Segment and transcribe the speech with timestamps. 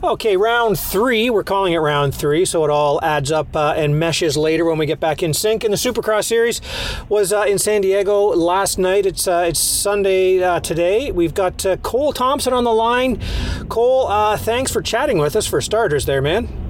[0.00, 1.28] Okay, round three.
[1.28, 4.78] We're calling it round three, so it all adds up uh, and meshes later when
[4.78, 5.64] we get back in sync.
[5.64, 6.60] And the Supercross Series
[7.08, 9.06] was uh, in San Diego last night.
[9.06, 11.10] It's uh, it's Sunday uh, today.
[11.10, 13.20] We've got uh, Cole Thompson on the line.
[13.68, 16.67] Cole, uh, thanks for chatting with us for starters, there, man.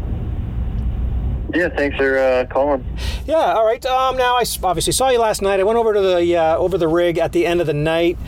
[1.54, 2.84] Yeah, thanks for uh, calling.
[3.24, 3.84] Yeah, all right.
[3.86, 5.60] Um, now I obviously saw you last night.
[5.60, 8.18] I went over to the uh, over the rig at the end of the night,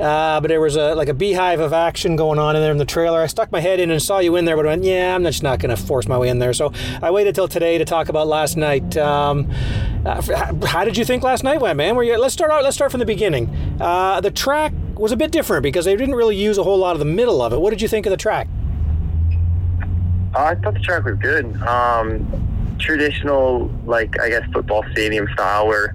[0.00, 2.78] uh, but there was a like a beehive of action going on in there in
[2.78, 3.20] the trailer.
[3.20, 5.24] I stuck my head in and saw you in there, but I went, yeah, I'm
[5.24, 6.54] just not going to force my way in there.
[6.54, 8.96] So I waited till today to talk about last night.
[8.96, 9.50] Um,
[10.06, 10.22] uh,
[10.64, 11.96] how did you think last night went, man?
[11.96, 12.64] Were you, let's start out.
[12.64, 13.54] Let's start from the beginning.
[13.78, 16.92] Uh, the track was a bit different because they didn't really use a whole lot
[16.92, 17.60] of the middle of it.
[17.60, 18.48] What did you think of the track?
[20.34, 21.56] Uh, I thought the track was good.
[21.62, 22.49] Um,
[22.80, 25.94] traditional, like I guess football stadium style, where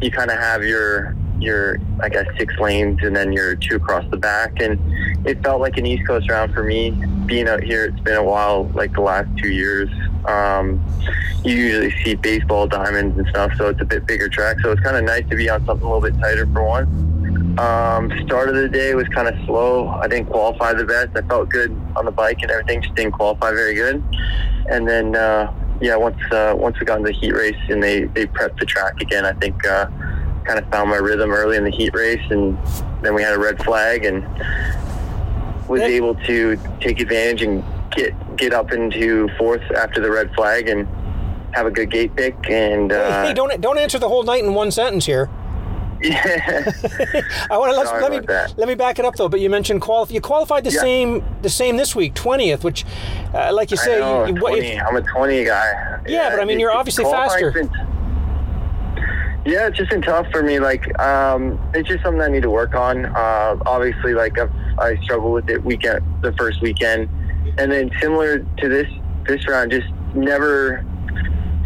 [0.00, 4.08] you kind of have your your I guess six lanes and then your two across
[4.10, 4.78] the back, and
[5.26, 6.90] it felt like an East Coast round for me.
[7.26, 9.88] Being out here, it's been a while, like the last two years.
[10.26, 10.84] Um,
[11.44, 14.58] you usually see baseball diamonds and stuff, so it's a bit bigger track.
[14.60, 16.88] So it's kind of nice to be on something a little bit tighter for once.
[17.58, 19.88] Um, start of the day was kind of slow.
[19.88, 21.10] I didn't qualify the best.
[21.16, 24.02] I felt good on the bike and everything, just didn't qualify very good.
[24.70, 28.04] And then, uh, yeah, once uh, once we got into the heat race and they,
[28.04, 29.86] they prepped the track again, I think uh,
[30.44, 32.22] kind of found my rhythm early in the heat race.
[32.30, 32.56] And
[33.02, 34.24] then we had a red flag and
[35.68, 35.94] was Hey.
[35.96, 40.86] able to take advantage and get get up into fourth after the red flag and
[41.52, 42.36] have a good gate pick.
[42.50, 45.28] And uh, hey, don't don't answer the whole night in one sentence here.
[46.02, 46.70] Yeah.
[47.50, 48.54] I want to let, me that.
[48.56, 49.28] let me back it up though.
[49.28, 50.80] But you mentioned qualif- You qualified the Yeah.
[50.80, 52.84] same the same this week, twentieth, which,
[53.34, 54.80] uh, like you I say, know, you- what- 20.
[54.80, 56.00] I'm a 20 guy.
[56.06, 57.50] Yeah, but I mean, you're obviously faster.
[57.52, 57.70] been-
[59.44, 60.60] yeah, it's just been tough for me.
[60.60, 63.06] Like, um, it's just something I need to work on.
[63.06, 67.08] Uh, obviously, like I've, I struggle with it weekend, the first weekend,
[67.58, 68.86] and then similar to this
[69.26, 70.84] this round, just never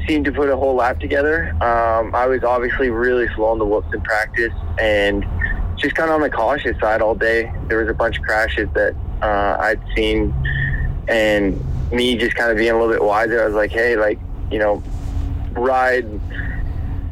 [0.06, 1.50] seemed to put a whole lap together.
[1.62, 5.24] Um, I was obviously really slow on the whoops in practice, and
[5.76, 7.52] just kind of on the cautious side all day.
[7.68, 10.34] There was a bunch of crashes that uh, I'd seen,
[11.08, 11.60] and
[11.90, 13.42] me just kind of being a little bit wiser.
[13.42, 14.18] I was like, hey, like
[14.50, 14.82] you know,
[15.52, 16.06] ride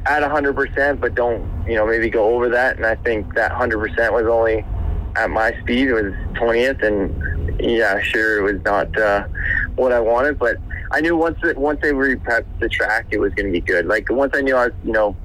[0.06, 2.76] at 100%, but don't, you know, maybe go over that.
[2.76, 4.64] And I think that 100% was only
[5.16, 5.88] at my speed.
[5.88, 9.26] It was 20th, and yeah, sure, it was not uh,
[9.76, 10.58] what I wanted, but
[10.94, 13.86] I knew once once they re-prepped the track, it was going to be good.
[13.86, 15.16] Like once I knew I was, you know,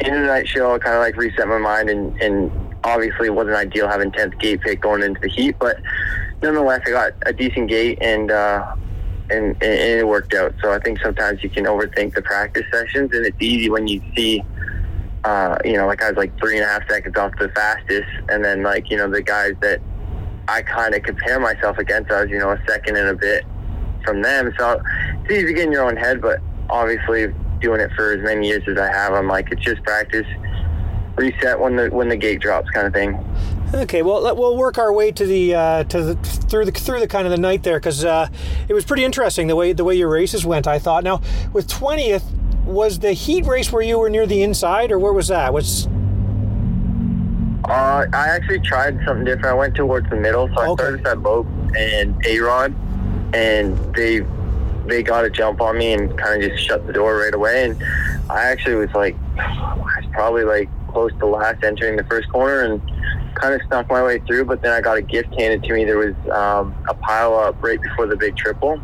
[0.00, 2.50] in the night show, I kind of like reset my mind, and and
[2.82, 5.76] obviously it wasn't ideal having 10th gate pick going into the heat, but
[6.42, 8.30] nonetheless, I got a decent gate and.
[8.30, 8.74] uh
[9.30, 10.54] and, and it worked out.
[10.62, 14.00] So I think sometimes you can overthink the practice sessions, and it's easy when you
[14.16, 14.42] see,
[15.24, 18.08] uh, you know, like I was like three and a half seconds off the fastest,
[18.30, 19.82] and then like you know the guys that
[20.48, 23.44] I kind of compare myself against, I was you know a second and a bit
[24.08, 24.52] from them.
[24.58, 24.80] So
[25.24, 27.26] it's easy to get in your own head, but obviously
[27.60, 30.26] doing it for as many years as I have, I'm like it's just practice.
[31.16, 33.18] Reset when the when the gate drops, kind of thing.
[33.74, 37.00] Okay, well, let- we'll work our way to the uh, to the through the through
[37.00, 38.28] the kind of the night there because uh,
[38.68, 40.68] it was pretty interesting the way the way your races went.
[40.68, 41.02] I thought.
[41.02, 41.20] Now,
[41.52, 42.24] with twentieth,
[42.64, 45.52] was the heat race where you were near the inside, or where was that?
[45.52, 45.88] Was
[47.68, 49.46] Uh, I actually tried something different.
[49.46, 50.82] I went towards the middle, so I Okay.
[50.84, 51.46] started at Lope
[51.76, 52.72] and A Rod,
[53.34, 54.24] and they
[54.86, 57.64] they got a jump on me and kind of just shut the door right away.
[57.64, 57.82] And
[58.30, 62.62] I actually was like, I was probably like close to last entering the first corner
[62.62, 62.80] and
[63.34, 64.46] kind of snuck my way through.
[64.46, 65.84] But then I got a gift handed to me.
[65.84, 68.80] There was um, a pile up right before the big triple.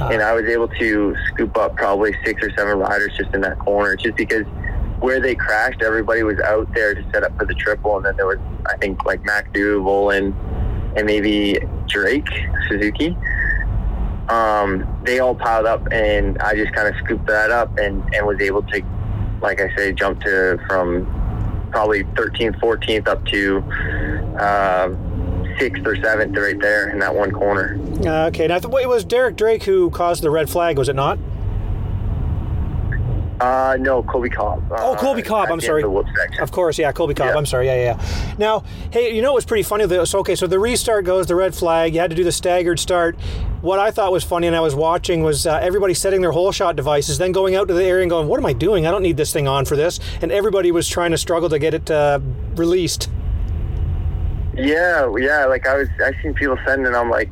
[0.00, 3.60] And I was able to scoop up probably six or seven riders just in that
[3.60, 4.44] corner, just because
[4.98, 8.16] where they crashed, everybody was out there to set up for the triple, and then
[8.16, 10.34] there was, I think, like McAdoo, Vohland,
[10.96, 12.26] and maybe Drake
[12.68, 13.16] Suzuki.
[14.28, 18.26] Um, they all piled up, and I just kind of scooped that up and, and
[18.26, 18.82] was able to,
[19.42, 21.06] like I say, jump to from
[21.70, 23.58] probably 13th, 14th up to
[24.38, 24.94] uh,
[25.58, 27.78] sixth or seventh right there in that one corner.
[28.06, 28.46] uh, okay?
[28.46, 31.18] Now, it was Derek Drake who caused the red flag, was it not?
[33.40, 34.60] Uh, no, Colby Copp.
[34.70, 35.82] Oh, Uh, Colby Copp, I'm sorry.
[35.82, 37.28] of course, yeah, Colby Copp.
[37.30, 37.36] Yeah.
[37.36, 38.34] I'm sorry, yeah, yeah, yeah.
[38.38, 39.86] Now, hey, you know what's pretty funny?
[39.86, 40.04] though?
[40.04, 41.94] So, okay, so the restart goes, the red flag.
[41.94, 43.16] You had to do the staggered start.
[43.60, 46.52] What I thought was funny, and I was watching, was uh, everybody setting their whole
[46.52, 48.86] shot devices, then going out to the area and going, "What am I doing?
[48.86, 51.58] I don't need this thing on for this." And everybody was trying to struggle to
[51.58, 52.20] get it uh,
[52.54, 53.10] released.
[54.56, 55.46] Yeah, yeah.
[55.46, 56.86] Like I was, I seen people sending.
[56.86, 57.30] and I'm like,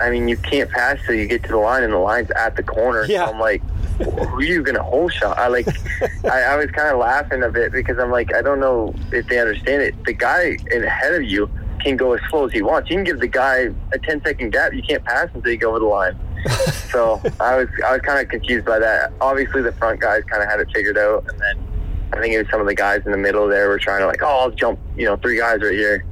[0.00, 2.56] I mean, you can't pass till you get to the line, and the line's at
[2.56, 3.04] the corner.
[3.04, 3.26] Yeah.
[3.26, 3.62] So I'm like,
[4.28, 5.38] who are you gonna whole shot?
[5.38, 5.68] I like,
[6.24, 9.26] I, I was kind of laughing a bit because I'm like, I don't know if
[9.26, 10.04] they understand it.
[10.04, 11.50] The guy in ahead of you
[11.80, 12.90] can go as slow as he wants.
[12.90, 14.72] You can give the guy a 10 second gap.
[14.72, 16.18] You can't pass until you go over the line.
[16.90, 19.12] so I was I was kind of confused by that.
[19.20, 21.70] Obviously, the front guys kind of had it figured out, and then
[22.14, 24.06] I think it was some of the guys in the middle there were trying to
[24.06, 26.04] like, oh, I'll jump, you know, three guys right here.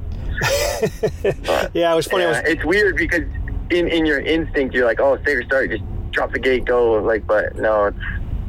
[1.45, 2.23] But, yeah, it was funny.
[2.23, 2.51] Yeah, was...
[2.51, 3.23] It's weird because
[3.71, 6.93] in in your instinct, you're like, oh, safer start, just drop the gate, go.
[6.93, 7.97] Like, but no, it's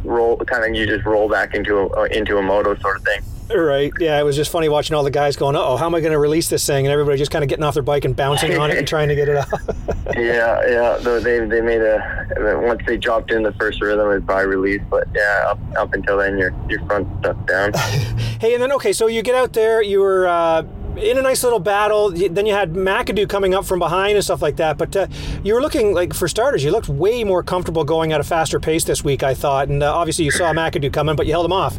[0.05, 3.21] roll kind of you just roll back into a into a moto sort of thing.
[3.55, 3.93] Right.
[3.99, 6.13] Yeah, it was just funny watching all the guys going, "Oh, how am I going
[6.13, 8.57] to release this thing?" And everybody just kind of getting off their bike and bouncing
[8.57, 9.49] on it and trying to get it out.
[10.17, 10.99] yeah, yeah.
[10.99, 14.83] They they made a once they dropped in the first rhythm, it by release.
[14.89, 17.73] But yeah, up up until then, your your front stuck down.
[18.41, 20.29] hey, and then okay, so you get out there, you were.
[20.29, 20.65] Uh,
[20.97, 22.11] in a nice little battle.
[22.11, 24.79] Then you had McAdoo coming up from behind and stuff like that.
[24.79, 25.07] But uh,
[25.43, 28.61] you were looking like, for starters, you looked way more comfortable going at a faster
[28.61, 29.23] pace this week.
[29.23, 31.79] I thought, and uh, obviously you saw McAdoo coming, but you held him off.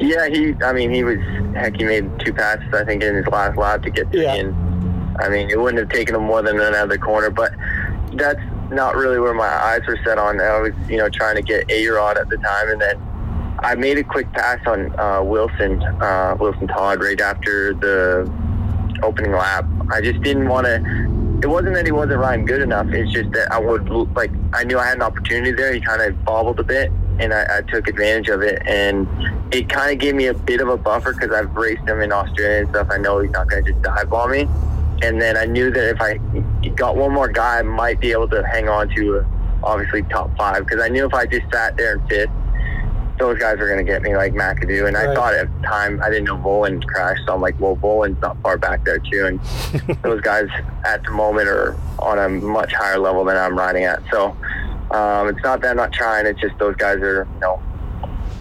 [0.00, 0.54] Yeah, he.
[0.62, 1.18] I mean, he was
[1.54, 1.76] heck.
[1.76, 4.34] He made two passes, I think, in his last lap to get to yeah.
[4.34, 4.54] And
[5.20, 7.30] I mean, it wouldn't have taken him more than another corner.
[7.30, 7.52] But
[8.12, 8.40] that's
[8.70, 10.40] not really where my eyes were set on.
[10.40, 13.07] I was, you know, trying to get A Rod at the time, and then
[13.60, 18.30] I made a quick pass on uh, Wilson, uh, Wilson Todd, right after the
[19.02, 19.64] opening lap.
[19.90, 20.76] I just didn't want to.
[21.42, 22.86] It wasn't that he wasn't riding good enough.
[22.88, 24.30] It's just that I would like.
[24.52, 25.72] I knew I had an opportunity there.
[25.72, 28.62] He kind of bobbled a bit, and I, I took advantage of it.
[28.66, 29.08] And
[29.52, 32.12] it kind of gave me a bit of a buffer because I've raced him in
[32.12, 32.88] Australia and stuff.
[32.90, 34.48] I know he's not going to just dive bomb me.
[35.02, 36.18] And then I knew that if I
[36.70, 39.24] got one more guy, I might be able to hang on to
[39.62, 42.30] obviously top five because I knew if I just sat there in fifth,
[43.18, 44.86] those guys were going to get me like McAdoo.
[44.86, 45.08] And right.
[45.08, 47.22] I thought at the time, I didn't know Vohland crashed.
[47.26, 49.26] So I'm like, well, Vohland's not far back there too.
[49.26, 49.40] And
[50.02, 50.48] those guys
[50.84, 54.02] at the moment are on a much higher level than I'm riding at.
[54.10, 54.36] So
[54.90, 56.26] um, it's not that I'm not trying.
[56.26, 57.62] It's just those guys are, you know,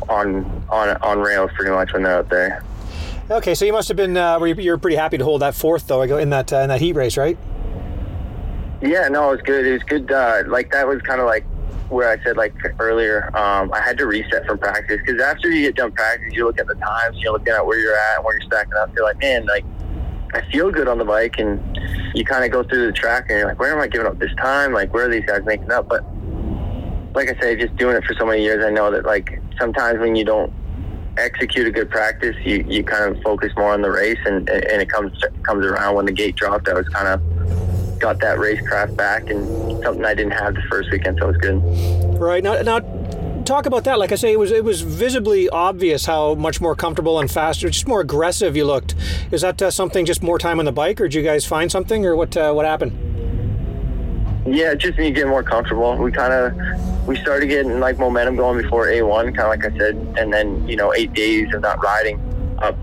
[0.10, 2.64] on on on rails pretty much when they're out there.
[3.30, 6.02] Okay, so you must have been uh, you're pretty happy to hold that fourth though
[6.02, 7.38] in that uh, in that heat race, right?
[8.82, 9.66] Yeah, no, it was good.
[9.66, 10.12] It was good.
[10.12, 11.46] Uh, like that was kind of like
[11.90, 13.36] where I said like earlier.
[13.36, 16.60] Um, I had to reset from practice because after you get done practice, you look
[16.60, 18.92] at the times, you're looking at where you're at, and where you're stacking up.
[18.96, 19.66] You're like, man, like
[20.34, 21.62] I feel good on the bike, and
[22.14, 24.20] you kind of go through the track and you're like, where am I giving up
[24.20, 24.74] this time?
[24.74, 25.88] Like, where are these guys making up?
[25.88, 26.04] But
[27.16, 30.00] like I say, just doing it for so many years, I know that like sometimes
[30.00, 30.54] when you don't
[31.18, 34.82] execute a good practice, you, you kind of focus more on the race, and and
[34.82, 35.12] it comes
[35.44, 36.68] comes around when the gate dropped.
[36.68, 37.37] I was kind of
[38.00, 41.38] got that racecraft back, and something I didn't have the first weekend, so it was
[41.38, 42.20] good.
[42.20, 42.80] Right now, now
[43.48, 43.98] talk about that.
[43.98, 47.70] Like I say, it was it was visibly obvious how much more comfortable and faster,
[47.70, 48.96] just more aggressive you looked.
[49.32, 51.72] Is that uh, something just more time on the bike, or did you guys find
[51.72, 52.94] something, or what uh, what happened?
[54.46, 55.96] Yeah, just me getting more comfortable.
[55.98, 59.78] We kind of we started getting like momentum going before A1, kind of like I
[59.78, 62.20] said, and then you know eight days of not riding
[62.60, 62.78] up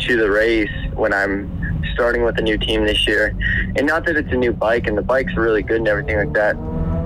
[0.00, 1.57] to the race when I'm
[1.98, 3.36] starting with a new team this year.
[3.74, 6.32] And not that it's a new bike, and the bike's really good and everything like
[6.34, 6.56] that.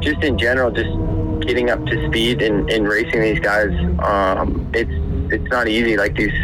[0.01, 0.91] Just in general, just
[1.47, 4.93] getting up to speed and, and racing these guys, um, it's
[5.33, 5.97] it's not easy.
[5.97, 6.35] Like these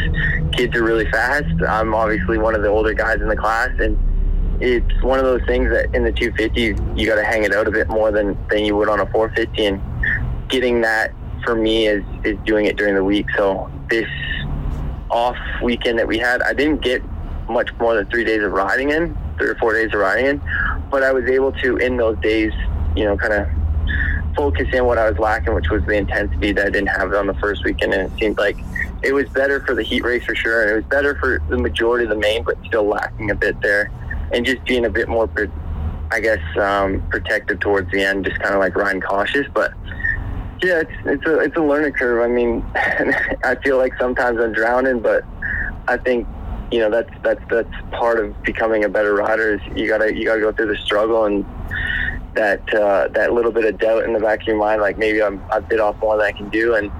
[0.53, 1.53] kids are really fast.
[1.69, 3.99] I'm obviously one of the older guys in the class, and
[4.63, 6.61] it's one of those things that in the 250
[6.99, 9.07] you got to hang it out a bit more than than you would on a
[9.11, 11.13] 450 and getting that
[11.45, 14.09] for me is is doing it during the week so this
[15.11, 17.01] off weekend that we had i didn't get
[17.49, 20.43] much more than three days of riding in three or four days of riding in
[20.91, 22.53] but i was able to in those days
[22.97, 23.49] you know kind of
[24.37, 27.27] focus in what i was lacking which was the intensity that i didn't have on
[27.27, 28.57] the first weekend and it seemed like
[29.03, 31.59] it was better for the heat race for sure and it was better for the
[31.59, 33.91] majority of the main but still lacking a bit there
[34.33, 35.29] and just being a bit more,
[36.11, 39.47] I guess, um, protective towards the end, just kind of like riding cautious.
[39.53, 39.73] But
[40.63, 42.23] yeah, it's it's a it's a learning curve.
[42.23, 42.65] I mean,
[43.45, 45.25] I feel like sometimes I'm drowning, but
[45.87, 46.27] I think
[46.71, 49.55] you know that's that's that's part of becoming a better rider.
[49.55, 51.45] Is you gotta you gotta go through the struggle and
[52.35, 55.23] that uh, that little bit of doubt in the back of your mind, like maybe
[55.23, 56.91] I'm I bit off more than I can do, and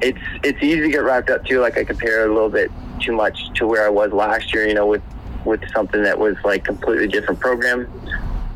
[0.00, 1.60] it's it's easy to get wrapped up too.
[1.60, 2.70] Like I compare a little bit
[3.00, 4.66] too much to where I was last year.
[4.66, 5.02] You know, with
[5.44, 7.90] with something that was like completely different program.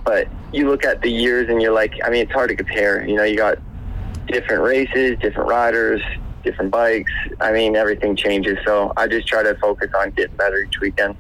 [0.05, 3.07] But you look at the years and you're like, I mean, it's hard to compare.
[3.07, 3.59] You know, you got
[4.27, 6.03] different races, different riders,
[6.45, 7.11] different bikes.
[7.41, 8.59] I mean, everything changes.
[8.65, 11.17] So I just try to focus on getting better each weekend.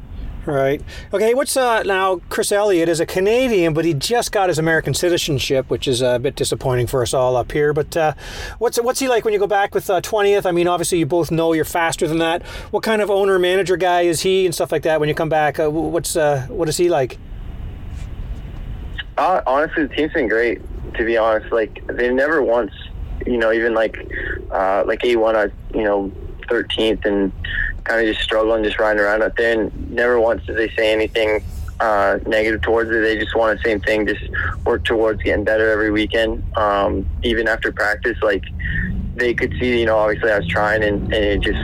[0.47, 0.83] Right.
[1.12, 1.33] Okay.
[1.33, 2.21] What's uh, now?
[2.28, 6.19] Chris Elliott is a Canadian, but he just got his American citizenship, which is a
[6.19, 7.73] bit disappointing for us all up here.
[7.73, 8.12] But uh,
[8.59, 10.45] what's what's he like when you go back with uh, twentieth?
[10.45, 12.43] I mean, obviously you both know you're faster than that.
[12.73, 15.00] What kind of owner manager guy is he and stuff like that?
[15.00, 17.19] When you come back, uh, what's uh, what is he like?
[19.16, 20.61] Uh, honestly, the team's been great.
[20.95, 22.73] To be honest, like they never once,
[23.26, 23.97] you know, even like
[24.50, 25.44] uh, like A one, I
[25.75, 26.12] you know
[26.49, 27.33] 13th and
[27.85, 29.61] kind of just struggling, just riding around out there.
[29.61, 31.42] And never once did they say anything
[31.80, 33.00] uh, negative towards it.
[33.00, 34.25] They just want the same thing, just
[34.64, 36.42] work towards getting better every weekend.
[36.56, 38.44] Um, even after practice, like
[39.14, 41.61] they could see, you know, obviously I was trying, and, and it just,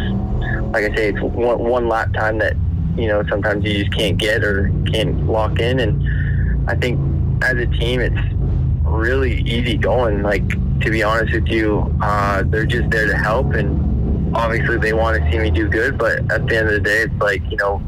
[0.72, 2.54] like I say, it's one, one lap time that
[2.96, 5.80] you know sometimes you just can't get or can't lock in.
[5.80, 6.98] And I think
[7.42, 8.34] as a team, it's
[8.82, 10.22] really easy going.
[10.22, 10.44] Like
[10.80, 15.22] to be honest with you, uh, they're just there to help, and obviously they want
[15.22, 15.98] to see me do good.
[15.98, 17.82] But at the end of the day, it's like you know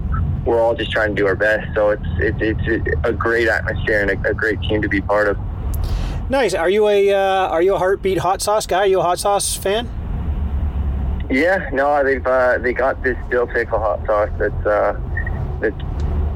[0.45, 1.75] we're all just trying to do our best.
[1.75, 5.29] So it's it's, it's a great atmosphere and a, a great team to be part
[5.29, 5.39] of.
[6.29, 6.55] Nice.
[6.55, 8.79] Are you a uh, are you a heartbeat hot sauce guy?
[8.79, 9.89] Are you a hot sauce fan?
[11.31, 14.99] Yeah, no, they've uh, they got this dill pickle hot sauce that's uh,
[15.61, 15.81] that's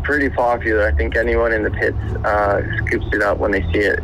[0.02, 0.86] pretty popular.
[0.86, 4.00] I think anyone in the pits uh, scoops it up when they see it.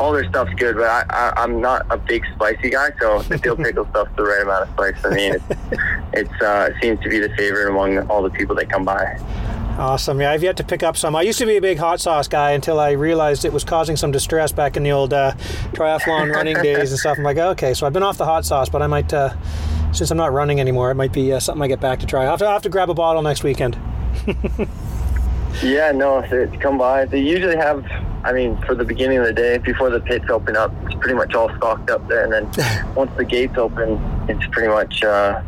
[0.00, 3.38] All their stuff's good, but I, I, I'm not a big spicy guy, so the
[3.38, 5.28] dill pickle stuff's the right amount of spice for me.
[5.28, 5.44] It's,
[6.14, 9.18] it's uh, it seems to be the favorite among all the people that come by.
[9.80, 10.20] Awesome.
[10.20, 11.16] Yeah, I've yet to pick up some.
[11.16, 13.96] I used to be a big hot sauce guy until I realized it was causing
[13.96, 15.32] some distress back in the old uh,
[15.72, 17.16] triathlon running days and stuff.
[17.16, 19.34] I'm like, okay, so I've been off the hot sauce, but I might, uh,
[19.92, 22.24] since I'm not running anymore, it might be uh, something I get back to try.
[22.24, 23.78] I'll have to, I'll have to grab a bottle next weekend.
[25.62, 26.22] yeah, no,
[26.60, 27.06] come by.
[27.06, 27.82] They usually have,
[28.24, 31.14] I mean, for the beginning of the day, before the pits open up, it's pretty
[31.14, 32.24] much all stocked up there.
[32.24, 33.98] And then once the gates open,
[34.28, 35.42] it's pretty much uh,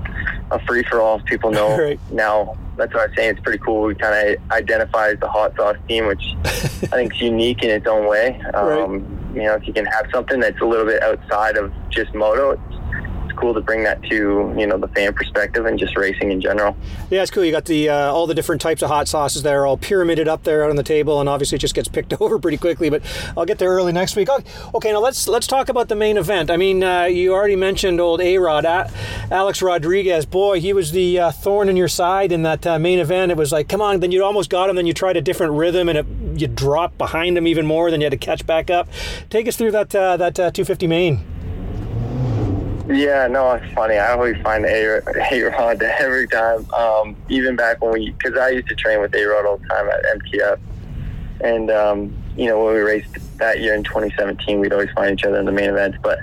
[0.50, 1.20] a free for all.
[1.20, 2.00] People know right.
[2.10, 3.30] now that's what I'm saying.
[3.32, 3.82] It's pretty cool.
[3.82, 7.70] We kind of identify as the hot sauce team, which I think is unique in
[7.70, 8.40] its own way.
[8.54, 9.36] Um, right.
[9.36, 12.52] You know, if you can have something that's a little bit outside of just moto,
[12.52, 12.71] it's
[13.42, 16.76] cool to bring that to you know the fan perspective and just racing in general.
[17.10, 17.44] Yeah, it's cool.
[17.44, 20.28] You got the uh, all the different types of hot sauces that are all pyramided
[20.28, 22.88] up there out on the table, and obviously it just gets picked over pretty quickly.
[22.88, 23.02] But
[23.36, 24.28] I'll get there early next week.
[24.74, 26.50] Okay, now let's let's talk about the main event.
[26.50, 30.24] I mean, uh, you already mentioned old A Rod, Alex Rodriguez.
[30.24, 33.32] Boy, he was the uh, thorn in your side in that uh, main event.
[33.32, 35.54] It was like, come on, then you almost got him, then you tried a different
[35.54, 36.06] rhythm, and it,
[36.40, 37.90] you dropped behind him even more.
[37.90, 38.88] Then you had to catch back up.
[39.30, 41.31] Take us through that uh, that uh, 250 main.
[42.92, 43.96] Yeah, no, it's funny.
[43.96, 45.00] I always find A
[45.48, 46.70] Rod every time.
[46.72, 49.66] Um, even back when we, because I used to train with A Rod all the
[49.66, 50.60] time at MTF,
[51.40, 55.24] and um, you know when we raced that year in 2017, we'd always find each
[55.24, 55.98] other in the main events.
[56.02, 56.18] But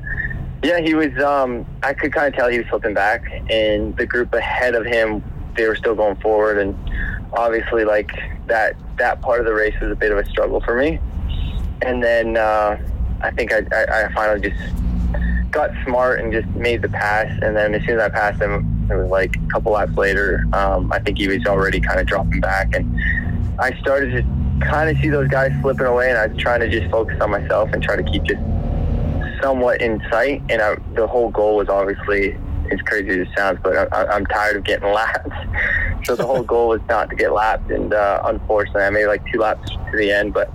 [0.64, 1.18] yeah, he was.
[1.18, 4.86] Um, I could kind of tell he was slipping back, and the group ahead of
[4.86, 5.24] him,
[5.58, 6.78] they were still going forward, and
[7.34, 8.12] obviously like
[8.46, 11.00] that that part of the race was a bit of a struggle for me.
[11.82, 12.78] And then uh,
[13.22, 14.79] I think I, I, I finally just
[15.52, 17.28] got smart and just made the pass.
[17.42, 20.46] And then as soon as I passed him, it was like a couple laps later,
[20.54, 22.76] um, I think he was already kind of dropping back.
[22.76, 23.00] And
[23.60, 26.70] I started to kind of see those guys slipping away, and I was trying to
[26.70, 28.42] just focus on myself and try to keep just
[29.42, 30.42] somewhat in sight.
[30.50, 32.38] And I, the whole goal was obviously,
[32.72, 35.30] as crazy as it sounds, but I, am tired of getting lapped.
[36.06, 37.72] so the whole goal was not to get lapped.
[37.72, 40.52] And uh, unfortunately, I made like two laps to the end, but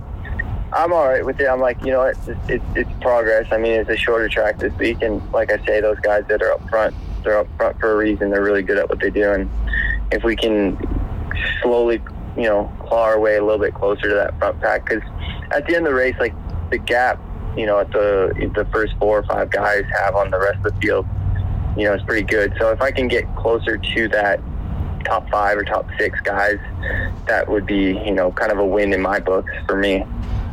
[0.75, 1.47] I'm all right with it.
[1.47, 3.47] I'm like, you know, it's, it's it's progress.
[3.51, 6.41] I mean, it's a shorter track this week, and like I say, those guys that
[6.41, 8.29] are up front, they're up front for a reason.
[8.29, 9.49] They're really good at what they do, and
[10.11, 10.77] if we can
[11.61, 12.01] slowly,
[12.35, 15.01] you know, claw our way a little bit closer to that front pack, because
[15.51, 16.33] at the end of the race, like
[16.71, 17.21] the gap,
[17.55, 20.73] you know, at the the first four or five guys have on the rest of
[20.73, 21.07] the field,
[21.77, 22.53] you know, is pretty good.
[22.59, 24.41] So if I can get closer to that
[25.05, 26.59] top five or top six guys,
[27.27, 30.03] that would be, you know, kind of a win in my books for me.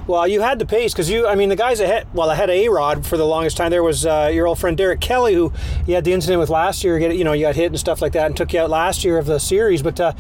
[0.07, 2.57] Well, you had the pace because you, I mean, the guys ahead, well, ahead of
[2.57, 5.53] A Rod for the longest time, there was uh, your old friend Derek Kelley, who
[5.87, 8.03] you had the incident with last year, get, you know, you got hit and stuff
[8.03, 9.81] like that and took you out last year of the series.
[9.81, 10.13] But uh,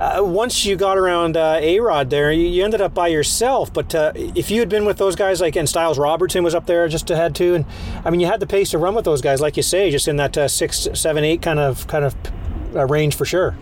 [0.00, 3.72] uh, once you got around uh, A Rod there, you, you, ended up by yourself.
[3.72, 6.66] But uh, if you had been with those guys, like, and Stilez Robertson was up
[6.66, 7.66] there just ahead too, and
[8.04, 10.06] I mean, you had the pace to run with those guys, like you say, just
[10.06, 12.14] in that uh, six, seven, eight kind of, kind of
[12.88, 13.56] range for sure.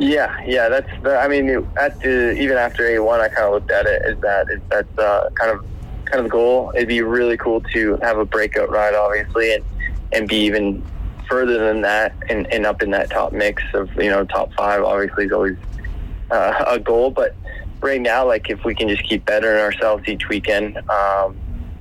[0.00, 0.88] Yeah, yeah, that's.
[1.02, 4.00] The, I mean, at the even after A one, I kind of looked at it
[4.02, 5.64] as that is that's uh, kind of
[6.06, 6.72] kind of the goal.
[6.74, 9.64] It'd be really cool to have a breakout ride, obviously, and
[10.12, 10.82] and be even
[11.28, 14.82] further than that and, and up in that top mix of you know top five.
[14.82, 15.58] Obviously, is always
[16.30, 17.36] uh, a goal, but
[17.82, 21.36] right now, like if we can just keep bettering ourselves each weekend, um,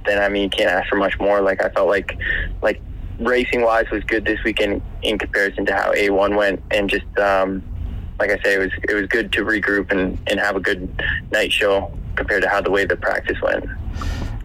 [0.05, 1.39] then I mean, you can't ask for much more.
[1.39, 2.17] Like I felt like
[2.61, 2.81] like
[3.17, 7.63] racing wise was good this weekend in comparison to how A1 went, and just um,
[8.19, 10.89] like I say, it was it was good to regroup and, and have a good
[11.31, 13.65] night show compared to how the way the practice went.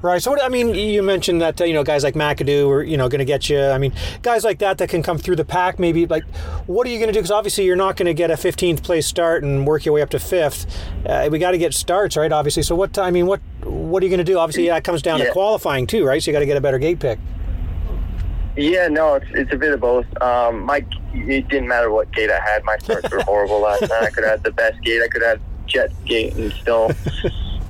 [0.04, 0.22] Right.
[0.22, 2.98] So, what, I mean, you mentioned that uh, you know guys like McAdoo are you
[2.98, 3.58] know going to get you.
[3.58, 5.78] I mean, guys like that that can come through the pack.
[5.78, 6.24] Maybe like,
[6.66, 7.20] what are you going to do?
[7.20, 10.02] Because obviously you're not going to get a 15th place start and work your way
[10.02, 10.66] up to fifth.
[11.06, 12.30] Uh, we got to get starts, right?
[12.30, 12.62] Obviously.
[12.62, 14.38] So, what I mean, what what are you going to do?
[14.38, 15.26] Obviously, that comes down yeah.
[15.26, 16.22] to qualifying too, right?
[16.22, 17.18] So you got to get a better gate pick.
[18.58, 20.06] Yeah, no, it's it's a bit of both.
[20.20, 22.64] Um, my it didn't matter what gate I had.
[22.64, 24.02] My starts were horrible last night.
[24.02, 25.02] I could have had the best gate.
[25.02, 26.90] I could have had jet gate and still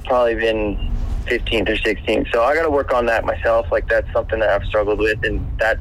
[0.04, 0.92] probably been
[1.26, 2.32] 15th or 16th.
[2.32, 3.66] So I got to work on that myself.
[3.70, 5.80] Like that's something that I've struggled with, and that's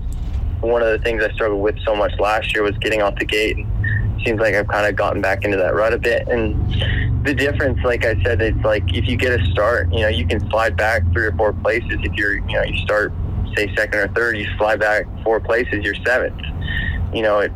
[0.62, 3.26] one of the things I struggled with so much last year was getting off the
[3.26, 3.58] gate.
[3.58, 6.28] And seems like I've kind of gotten back into that rut a bit.
[6.28, 10.08] And the difference, like I said, it's like if you get a start, you know,
[10.08, 12.00] you can slide back three or four places.
[12.04, 13.14] If you're, you know, you start
[13.56, 16.42] say second or third, you slide back four places, you're seventh.
[17.14, 17.52] You know, at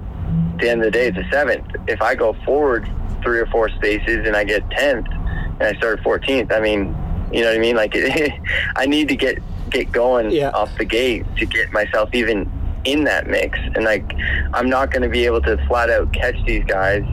[0.59, 1.65] the end of the day, it's a seventh.
[1.87, 2.89] If I go forward
[3.23, 6.95] three or four spaces and I get tenth, and I start 14th, I mean,
[7.31, 7.75] you know what I mean?
[7.75, 7.93] Like,
[8.75, 10.51] I need to get get going Yeah.
[10.51, 12.49] off the gate to get myself even
[12.85, 13.59] in that mix.
[13.75, 14.13] And like,
[14.53, 17.03] I'm not going to be able to flat out catch these guys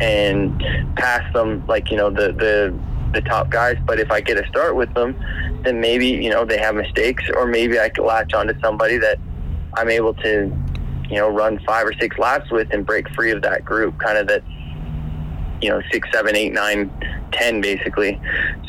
[0.00, 0.58] and
[0.96, 2.74] pass them like you know the the
[3.12, 3.76] the top guys.
[3.86, 5.14] But if I get a start with them,
[5.62, 9.18] then maybe you know they have mistakes, or maybe I can latch onto somebody that
[9.74, 10.50] I'm able to
[11.12, 14.16] you know run five or six laps with and break free of that group, kind
[14.16, 14.42] of that
[15.60, 16.90] you know six, seven, eight, nine,
[17.32, 18.18] ten, basically.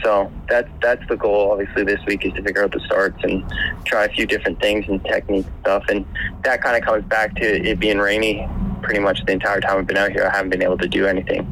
[0.04, 1.54] So that's that's the goal.
[1.54, 3.50] Obviously, this week is to figure out the starts and
[3.86, 6.06] try a few different things and technique stuff, and
[6.44, 8.46] that kind of comes back to it being rainy.
[8.82, 11.06] Pretty much the entire time I've been out here, I haven't been able to do
[11.06, 11.48] anything.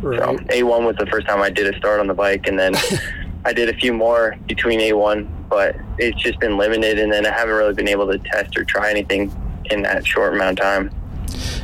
[0.00, 2.74] So A1 was the first time I did a start on the bike, and then
[3.44, 7.30] I did a few more between A1, but it's just been limited, and then I
[7.30, 9.30] haven't really been able to test or try anything
[9.70, 10.90] in that short amount of time.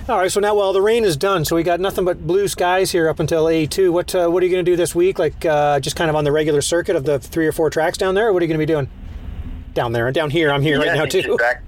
[0.09, 0.33] All right.
[0.33, 3.09] So now, well, the rain is done, so we got nothing but blue skies here
[3.09, 3.91] up until A2.
[3.93, 5.19] What uh, What are you going to do this week?
[5.19, 7.97] Like uh, just kind of on the regular circuit of the three or four tracks
[7.97, 8.89] down there, or what are you going to be doing
[9.75, 10.51] down there and down here?
[10.51, 11.37] I'm here right now too.
[11.37, 11.63] Back,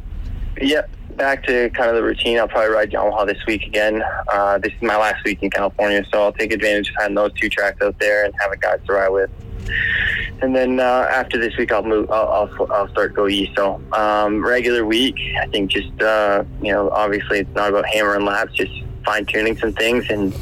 [0.61, 2.39] yep, back to kind of the routine.
[2.39, 4.03] I'll probably ride Yamaha this week again.
[4.33, 7.33] Uh, this is my last week in California, so I'll take advantage of having those
[7.35, 9.31] two tracks out there and having guys to ride with.
[10.43, 12.11] And then uh, after this week, I'll move.
[12.11, 13.53] I'll, I'll, I'll start go east.
[13.57, 18.25] So um, regular week, I think just uh, you know, obviously it's not about hammering
[18.25, 18.73] laps, just
[19.05, 20.35] fine tuning some things and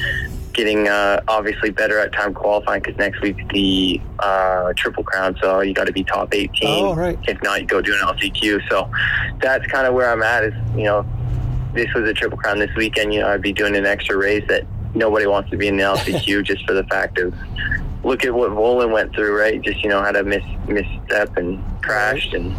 [0.54, 5.36] getting uh, obviously better at time qualifying because next week's the uh, triple crown.
[5.40, 6.50] So you got to be top 18.
[6.62, 7.18] Oh, right.
[7.28, 8.68] If not, you go do an LCQ.
[8.70, 8.90] So
[9.40, 10.44] that's kind of where I'm at.
[10.44, 11.06] Is you know,
[11.74, 13.12] this was a triple crown this weekend.
[13.12, 15.82] You know, I'd be doing an extra race that nobody wants to be in the
[15.82, 17.34] LCQ just for the fact of
[18.04, 19.60] look at what Vohland went through, right?
[19.60, 22.54] Just you know, had a miss misstep and crashed, and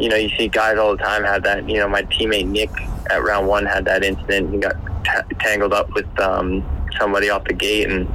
[0.00, 1.68] you know, you see guys all the time have that.
[1.68, 2.70] You know, my teammate Nick
[3.10, 6.64] at round one had that incident He got t- tangled up with um,
[6.98, 8.08] somebody off the gate, and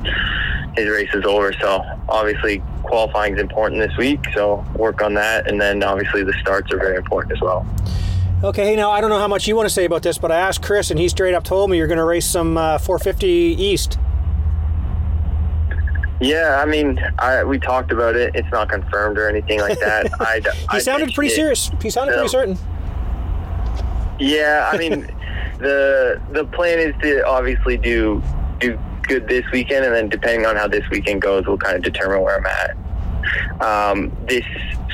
[0.75, 1.53] his race is over.
[1.53, 4.19] So obviously, qualifying is important this week.
[4.33, 7.65] So work on that, and then obviously the starts are very important as well.
[8.43, 8.65] Okay.
[8.65, 10.37] Hey, now I don't know how much you want to say about this, but I
[10.37, 13.27] asked Chris, and he straight up told me you're going to race some uh, 450
[13.27, 13.97] East.
[16.21, 18.35] Yeah, I mean, I, we talked about it.
[18.35, 20.09] It's not confirmed or anything like that.
[20.21, 20.41] I,
[20.75, 21.69] He sounded pretty serious.
[21.81, 22.57] He sounded pretty certain.
[24.19, 25.01] Yeah, I mean,
[25.59, 28.21] the the plan is to obviously do
[28.59, 31.83] do good this weekend, and then depending on how this weekend goes, we'll kind of
[31.83, 33.61] determine where I'm at.
[33.61, 34.45] Um, this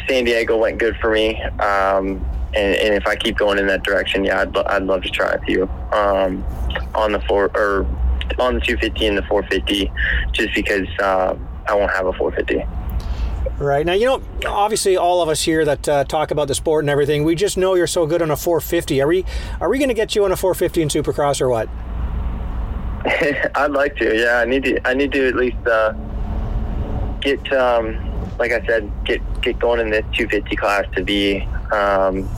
[0.08, 3.84] San Diego went good for me, um, and, and if I keep going in that
[3.84, 6.44] direction, yeah, I'd, lo- I'd love to try a few um,
[6.96, 7.86] on the four or
[8.40, 9.92] on the 250 and the 450,
[10.32, 11.36] just because uh,
[11.68, 12.64] I won't have a 450.
[13.58, 16.84] Right now, you know, obviously, all of us here that uh, talk about the sport
[16.84, 19.02] and everything, we just know you're so good on a 450.
[19.02, 19.26] Are we?
[19.60, 21.70] Are we going to get you on a 450 in Supercross or what?
[23.56, 24.16] I'd like to.
[24.16, 24.88] Yeah, I need to.
[24.88, 25.94] I need to at least uh,
[27.20, 27.98] get, um,
[28.38, 31.42] like I said, get get going in this 250 class to be
[31.72, 32.30] um,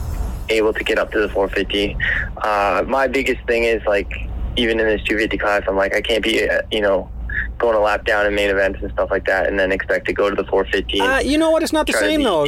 [0.48, 1.96] able to get up to the 450.
[2.38, 4.10] Uh, my biggest thing is like,
[4.56, 7.10] even in this 250 class, I'm like, I can't be, uh, you know,
[7.58, 10.12] going a lap down in main events and stuff like that, and then expect to
[10.12, 11.00] go to the 450.
[11.00, 11.62] Uh, you know what?
[11.62, 12.46] It's not the same though.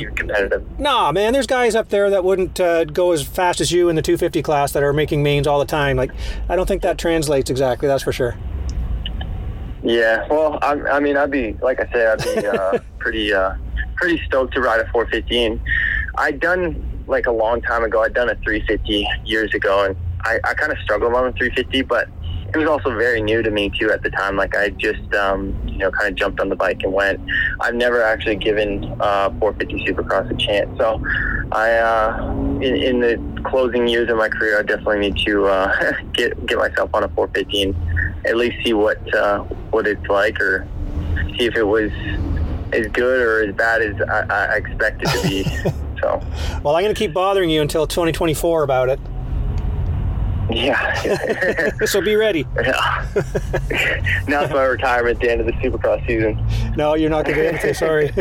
[0.78, 3.96] Nah, man, there's guys up there that wouldn't uh, go as fast as you in
[3.96, 5.96] the 250 class that are making mains all the time.
[5.96, 6.12] Like,
[6.48, 7.88] I don't think that translates exactly.
[7.88, 8.36] That's for sure.
[9.82, 13.54] Yeah, well, I, I mean, I'd be like I said, I'd be uh, pretty, uh,
[13.94, 15.60] pretty stoked to ride a 415.
[16.16, 18.02] I'd done like a long time ago.
[18.02, 21.82] I'd done a 350 years ago, and I, I kind of struggled on the 350,
[21.82, 22.08] but
[22.52, 24.36] it was also very new to me too at the time.
[24.36, 27.20] Like I just, um, you know, kind of jumped on the bike and went.
[27.60, 31.02] I've never actually given uh, 450 Supercross a chance, so
[31.52, 35.92] I, uh, in, in the closing years of my career, I definitely need to uh,
[36.12, 40.40] get get myself on a 450 and at least see what uh, what it's like,
[40.40, 40.66] or
[41.38, 41.92] see if it was
[42.72, 45.44] as good or as bad as I, I expected to be.
[46.00, 46.20] so.
[46.64, 48.98] Well, I'm going to keep bothering you until 2024 about it.
[50.50, 51.70] Yeah.
[51.86, 52.46] so be ready.
[52.56, 53.06] yeah.
[54.28, 56.44] now it's my retirement at the end of the Supercross season.
[56.76, 57.74] No, you're not going to get anything.
[57.74, 58.12] Sorry.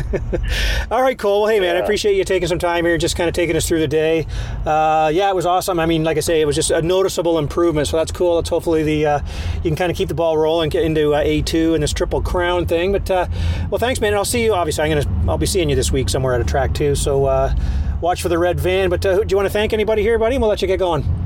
[0.91, 1.41] All right, Cole.
[1.41, 3.67] Well, hey, man, I appreciate you taking some time here, just kind of taking us
[3.67, 4.25] through the day.
[4.65, 5.79] Uh, yeah, it was awesome.
[5.79, 7.87] I mean, like I say, it was just a noticeable improvement.
[7.87, 8.35] So that's cool.
[8.35, 9.19] Let's hopefully the uh,
[9.57, 12.21] you can kind of keep the ball rolling, get into uh, A2 and this triple
[12.21, 12.91] crown thing.
[12.91, 13.27] But uh,
[13.69, 14.09] well, thanks, man.
[14.09, 14.53] And I'll see you.
[14.53, 16.95] Obviously, I'm gonna I'll be seeing you this week somewhere at a track too.
[16.95, 17.53] So uh,
[18.01, 18.89] watch for the red van.
[18.89, 20.35] But uh, do you want to thank anybody here, buddy?
[20.35, 21.24] And we'll let you get going.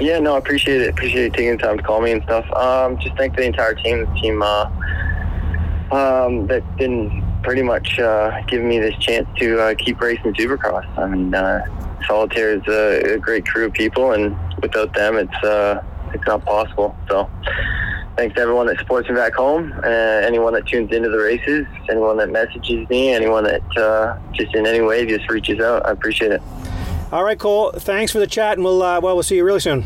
[0.00, 0.88] Yeah, no, I appreciate it.
[0.88, 2.50] Appreciate you taking the time to call me and stuff.
[2.52, 4.70] Um, just thank the entire team, the team uh,
[5.92, 10.86] um, that's been pretty much uh, giving me this chance to uh, keep racing Supercross.
[10.98, 11.64] I mean, uh,
[12.06, 15.82] Solitaire is a, a great crew of people, and without them, it's uh,
[16.14, 16.96] it's not possible.
[17.08, 17.28] So,
[18.16, 21.66] thanks to everyone that supports me back home, uh, anyone that tunes into the races,
[21.90, 25.84] anyone that messages me, anyone that uh, just in any way just reaches out.
[25.84, 26.42] I appreciate it.
[27.12, 27.72] All right, Cole.
[27.72, 29.84] Thanks for the chat, and we'll uh, well we'll see you really soon.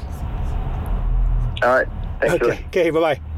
[1.62, 1.88] All right,
[2.20, 2.34] thanks.
[2.34, 2.64] Okay.
[2.68, 2.90] Okay.
[2.90, 3.33] Bye bye.